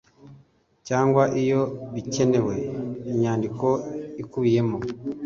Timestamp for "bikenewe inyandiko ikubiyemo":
1.93-4.77